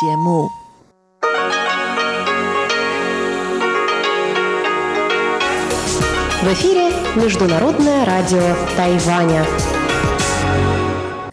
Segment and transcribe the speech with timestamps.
[0.00, 0.50] 节目。
[6.42, 9.44] В эфире Международное радио Тайваня.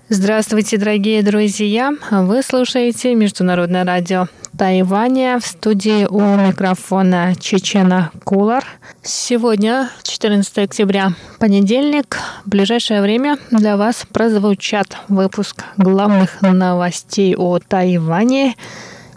[0.09, 1.91] Здравствуйте, дорогие друзья!
[2.11, 4.27] Вы слушаете Международное радио
[4.57, 8.65] Тайваня в студии у микрофона Чечена Кулар.
[9.01, 12.17] Сегодня, 14 октября, понедельник.
[12.45, 18.55] В ближайшее время для вас прозвучат выпуск главных новостей о Тайване,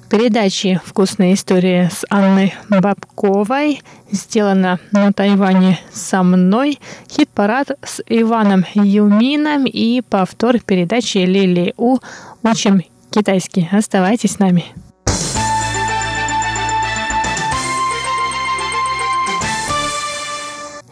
[0.08, 6.78] передачи «Вкусные истории» с Анной Бабковой, сделано на Тайване со мной,
[7.10, 11.98] хит-парад с Иваном Юмином и повтор передачи Лили У
[12.42, 13.68] «Учим китайский».
[13.72, 14.64] Оставайтесь с нами.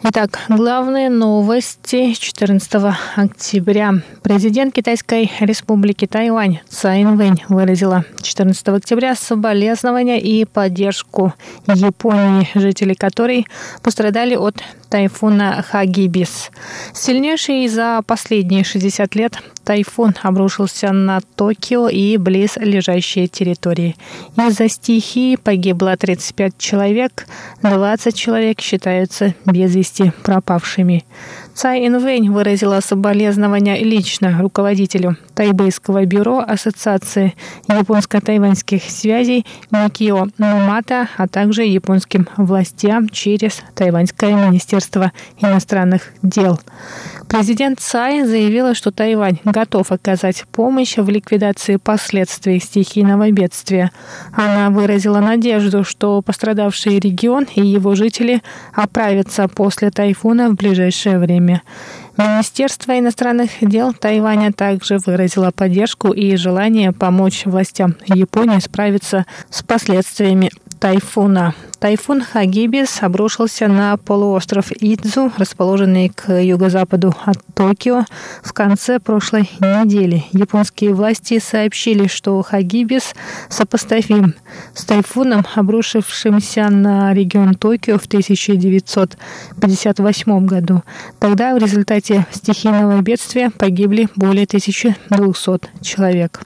[0.05, 3.93] Итак, главные новости 14 октября.
[4.21, 11.33] Президент Китайской республики Тайвань Цай Инвэнь выразила 14 октября соболезнования и поддержку
[11.67, 13.47] Японии, жители которой
[13.81, 16.51] пострадали от тайфуна Хагибис.
[16.93, 23.95] Сильнейший за последние 60 лет тайфун обрушился на Токио и близ лежащие территории.
[24.37, 27.27] Из-за стихии погибло 35 человек,
[27.61, 31.05] 20 человек считаются без вести пропавшими.
[31.53, 37.35] Цай Инвэнь выразила соболезнования лично руководителю Тайбэйского бюро Ассоциации
[37.67, 46.59] японско-тайваньских связей Микио Нумата, а также японским властям через Тайваньское министерство иностранных дел.
[47.33, 53.89] Президент Цай заявила, что Тайвань готов оказать помощь в ликвидации последствий стихийного бедствия.
[54.33, 61.63] Она выразила надежду, что пострадавший регион и его жители оправятся после тайфуна в ближайшее время.
[62.17, 70.51] Министерство иностранных дел Тайваня также выразило поддержку и желание помочь властям Японии справиться с последствиями
[70.83, 71.55] тайфуна.
[71.79, 78.03] Тайфун Хагибис обрушился на полуостров Идзу, расположенный к юго-западу от Токио,
[78.43, 80.25] в конце прошлой недели.
[80.33, 83.15] Японские власти сообщили, что Хагибис
[83.47, 84.35] сопоставим
[84.73, 90.83] с тайфуном, обрушившимся на регион Токио в 1958 году.
[91.19, 96.41] Тогда в результате стихийного бедствия погибли более 1200 человек.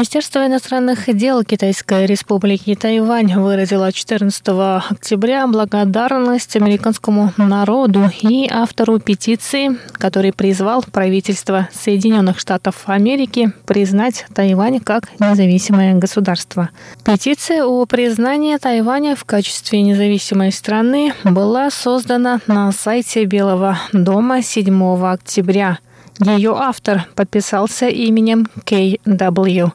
[0.00, 9.76] Министерство иностранных дел Китайской республики Тайвань выразило 14 октября благодарность американскому народу и автору петиции,
[9.92, 16.70] который призвал правительство Соединенных Штатов Америки признать Тайвань как независимое государство.
[17.04, 25.04] Петиция о признании Тайваня в качестве независимой страны была создана на сайте Белого дома 7
[25.04, 25.78] октября–
[26.20, 29.72] ее автор подписался именем К.В.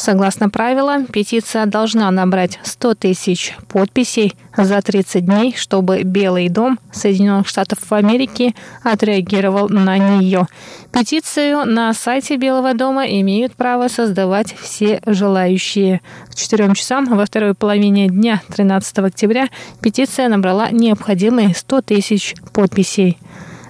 [0.00, 7.46] Согласно правилам, петиция должна набрать 100 тысяч подписей за 30 дней, чтобы Белый дом Соединенных
[7.46, 10.46] Штатов Америки отреагировал на нее.
[10.90, 16.00] Петицию на сайте Белого дома имеют право создавать все желающие.
[16.30, 19.48] К 4 часам во второй половине дня 13 октября
[19.82, 23.18] петиция набрала необходимые 100 тысяч подписей.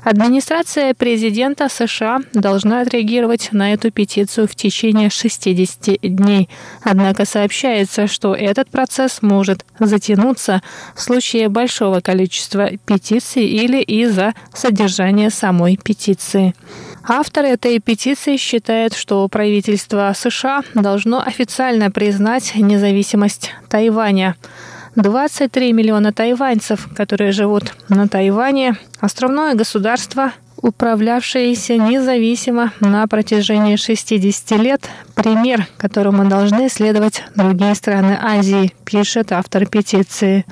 [0.02, 6.48] Администрация президента США должна отреагировать на эту петицию в течение 60 дней.
[6.82, 10.62] Однако сообщается, что этот процесс может затянуться
[10.94, 16.54] в случае большого количества петиций или из-за содержания самой петиции.
[17.06, 24.36] Автор этой петиции считает, что правительство США должно официально признать независимость Тайваня.
[24.96, 30.32] 23 миллиона тайваньцев, которые живут на Тайване, островное государство
[30.62, 39.66] управлявшиеся независимо на протяжении 60 лет, пример, которому должны следовать другие страны Азии, пишет автор
[39.66, 40.44] петиции.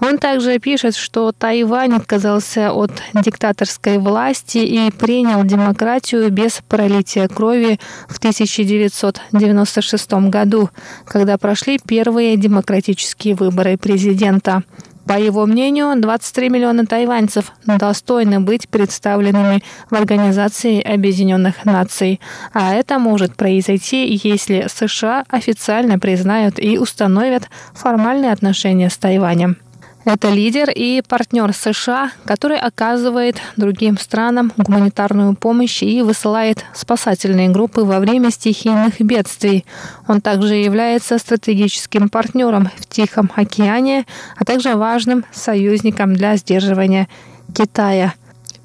[0.00, 7.78] Он также пишет, что Тайвань отказался от диктаторской власти и принял демократию без пролития крови
[8.08, 10.70] в 1996 году,
[11.06, 14.62] когда прошли первые демократические выборы президента.
[15.06, 22.20] По его мнению, 23 миллиона тайваньцев достойны быть представленными в Организации Объединенных Наций.
[22.52, 29.58] А это может произойти, если США официально признают и установят формальные отношения с Тайванем.
[30.04, 37.80] Это лидер и партнер США, который оказывает другим странам гуманитарную помощь и высылает спасательные группы
[37.80, 39.64] во время стихийных бедствий.
[40.06, 44.04] Он также является стратегическим партнером в Тихом океане,
[44.36, 47.08] а также важным союзником для сдерживания
[47.54, 48.12] Китая.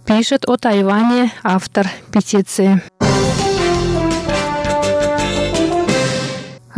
[0.05, 2.81] Пишет о Тайване автор петиции.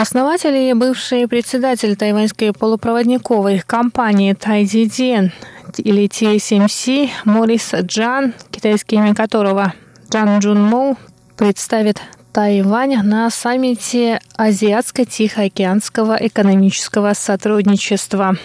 [0.02, 5.32] Основатель и бывший председатель тайваньской полупроводниковой компании Тайдиден
[5.78, 9.76] или TSMC Морис Джан, китайское имя которого
[10.12, 10.98] Джан Джун Моу,
[11.38, 12.02] представит
[12.34, 18.38] Тайвань на саммите Азиатско-Тихоокеанского экономического сотрудничества.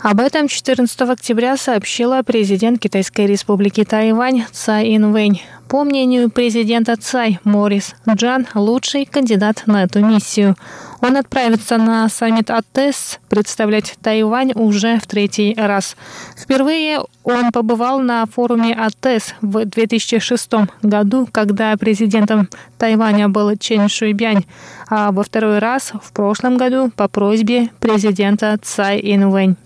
[0.00, 5.40] Об этом 14 октября сообщила президент Китайской республики Тайвань Цай Инвэнь.
[5.68, 10.56] По мнению президента Цай, Морис Джан– лучший кандидат на эту миссию.
[11.02, 15.94] Он отправится на саммит АТЭС представлять Тайвань уже в третий раз.
[16.38, 20.50] Впервые он побывал на форуме АТЭС в 2006
[20.80, 22.48] году, когда президентом
[22.78, 24.46] Тайваня был Чен Шуйбянь,
[24.88, 29.56] а во второй раз в прошлом году по просьбе президента Цай Инвэнь.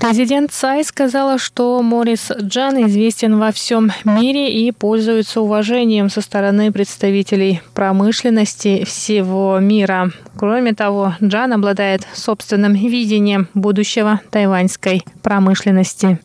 [0.00, 6.72] Президент Цай сказала, что Морис Джан известен во всем мире и пользуется уважением со стороны
[6.72, 10.10] представителей промышленности всего мира.
[10.38, 16.18] Кроме того, Джан обладает собственным видением будущего тайваньской промышленности.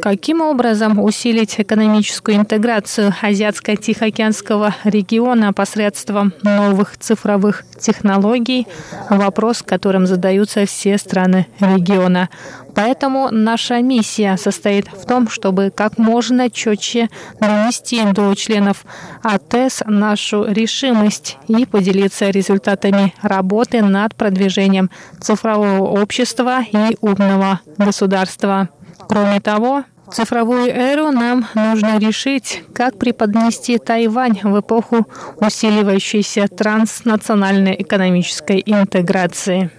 [0.00, 8.66] Каким образом усилить экономическую интеграцию Азиатско-Тихоокеанского региона посредством новых цифровых технологий?
[9.10, 12.28] Вопрос, которым задаются все страны региона.
[12.74, 17.08] Поэтому наша миссия состоит в том, чтобы как можно четче
[17.40, 18.84] донести до членов
[19.22, 24.90] АТЭС нашу решимость и поделиться результатами работы над продвижением
[25.20, 28.68] цифрового общества и умного государства.
[29.08, 35.06] Кроме того, цифровую эру нам нужно решить, как преподнести Тайвань в эпоху
[35.36, 39.70] усиливающейся транснациональной экономической интеграции.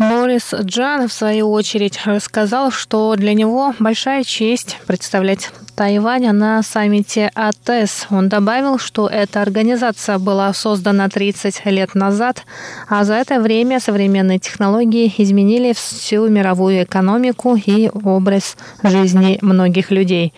[0.00, 7.30] Морис Джан, в свою очередь, рассказал, что для него большая честь представлять Тайвань на саммите
[7.34, 8.06] АТЭС.
[8.08, 12.44] Он добавил, что эта организация была создана 30 лет назад,
[12.88, 20.32] а за это время современные технологии изменили всю мировую экономику и образ жизни многих людей.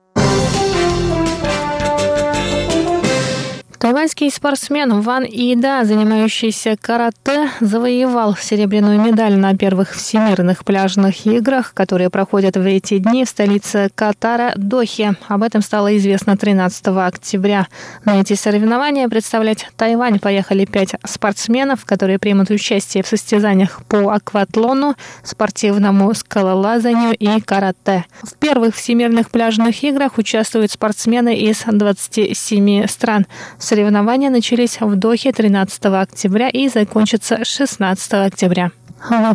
[3.83, 12.09] Тайваньский спортсмен Ван Ида, занимающийся карате, завоевал серебряную медаль на первых всемирных пляжных играх, которые
[12.09, 15.17] проходят в эти дни в столице Катара Дохе.
[15.27, 17.67] Об этом стало известно 13 октября.
[18.05, 24.95] На эти соревнования представлять Тайвань поехали пять спортсменов, которые примут участие в состязаниях по акватлону,
[25.25, 28.05] спортивному скалолазанию и карате.
[28.23, 33.27] В первых всемирных пляжных играх участвуют спортсмены из 27 стран.
[33.73, 38.71] Соревнования начались в Дохе 13 октября и закончатся 16 октября.